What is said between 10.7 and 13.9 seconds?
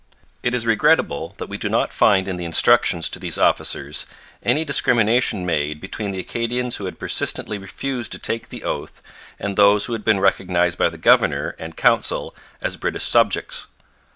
by the governor and Council as British subjects.